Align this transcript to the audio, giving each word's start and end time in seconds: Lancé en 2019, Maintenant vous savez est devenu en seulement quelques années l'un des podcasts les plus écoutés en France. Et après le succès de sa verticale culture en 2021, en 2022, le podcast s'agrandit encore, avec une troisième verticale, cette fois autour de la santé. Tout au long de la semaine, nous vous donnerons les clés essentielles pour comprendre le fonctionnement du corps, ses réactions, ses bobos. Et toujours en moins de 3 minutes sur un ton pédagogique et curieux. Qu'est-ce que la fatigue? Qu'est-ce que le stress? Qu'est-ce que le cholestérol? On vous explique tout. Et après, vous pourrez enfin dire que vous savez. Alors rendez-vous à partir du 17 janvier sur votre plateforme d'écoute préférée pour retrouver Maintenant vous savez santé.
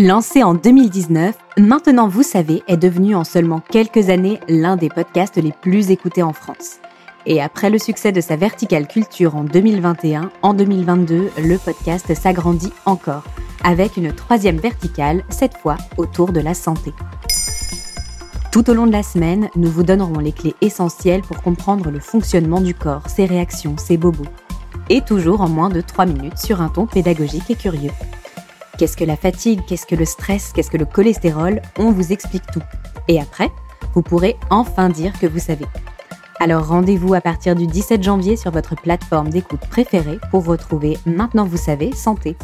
Lancé 0.00 0.44
en 0.44 0.54
2019, 0.54 1.36
Maintenant 1.58 2.06
vous 2.06 2.22
savez 2.22 2.62
est 2.68 2.76
devenu 2.76 3.16
en 3.16 3.24
seulement 3.24 3.58
quelques 3.58 4.10
années 4.10 4.38
l'un 4.48 4.76
des 4.76 4.90
podcasts 4.90 5.38
les 5.38 5.50
plus 5.50 5.90
écoutés 5.90 6.22
en 6.22 6.32
France. 6.32 6.76
Et 7.26 7.42
après 7.42 7.68
le 7.68 7.80
succès 7.80 8.12
de 8.12 8.20
sa 8.20 8.36
verticale 8.36 8.86
culture 8.86 9.34
en 9.34 9.42
2021, 9.42 10.30
en 10.42 10.54
2022, 10.54 11.32
le 11.38 11.58
podcast 11.58 12.14
s'agrandit 12.14 12.72
encore, 12.86 13.24
avec 13.64 13.96
une 13.96 14.12
troisième 14.12 14.58
verticale, 14.58 15.24
cette 15.30 15.56
fois 15.56 15.76
autour 15.96 16.30
de 16.30 16.38
la 16.38 16.54
santé. 16.54 16.92
Tout 18.52 18.70
au 18.70 18.74
long 18.74 18.86
de 18.86 18.92
la 18.92 19.02
semaine, 19.02 19.48
nous 19.56 19.68
vous 19.68 19.82
donnerons 19.82 20.20
les 20.20 20.30
clés 20.30 20.54
essentielles 20.60 21.22
pour 21.22 21.42
comprendre 21.42 21.90
le 21.90 21.98
fonctionnement 21.98 22.60
du 22.60 22.72
corps, 22.72 23.08
ses 23.08 23.26
réactions, 23.26 23.76
ses 23.76 23.96
bobos. 23.96 24.30
Et 24.90 25.00
toujours 25.00 25.40
en 25.40 25.48
moins 25.48 25.70
de 25.70 25.80
3 25.80 26.06
minutes 26.06 26.38
sur 26.38 26.62
un 26.62 26.68
ton 26.68 26.86
pédagogique 26.86 27.50
et 27.50 27.56
curieux. 27.56 27.90
Qu'est-ce 28.78 28.96
que 28.96 29.04
la 29.04 29.16
fatigue? 29.16 29.60
Qu'est-ce 29.66 29.86
que 29.86 29.96
le 29.96 30.04
stress? 30.04 30.52
Qu'est-ce 30.52 30.70
que 30.70 30.76
le 30.76 30.84
cholestérol? 30.84 31.60
On 31.80 31.90
vous 31.90 32.12
explique 32.12 32.46
tout. 32.52 32.62
Et 33.08 33.20
après, 33.20 33.50
vous 33.92 34.02
pourrez 34.02 34.36
enfin 34.50 34.88
dire 34.88 35.12
que 35.18 35.26
vous 35.26 35.40
savez. 35.40 35.66
Alors 36.38 36.68
rendez-vous 36.68 37.12
à 37.14 37.20
partir 37.20 37.56
du 37.56 37.66
17 37.66 38.04
janvier 38.04 38.36
sur 38.36 38.52
votre 38.52 38.76
plateforme 38.76 39.30
d'écoute 39.30 39.66
préférée 39.68 40.20
pour 40.30 40.44
retrouver 40.44 40.96
Maintenant 41.04 41.44
vous 41.44 41.56
savez 41.56 41.90
santé. 41.90 42.36